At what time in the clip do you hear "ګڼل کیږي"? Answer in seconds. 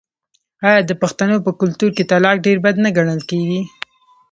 2.97-3.61